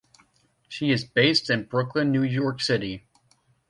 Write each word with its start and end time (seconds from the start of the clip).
She 0.67 0.89
is 0.89 1.03
based 1.05 1.47
in 1.51 1.65
Brooklyn, 1.65 2.11
New 2.11 2.23
York 2.23 2.59
City. 2.59 3.05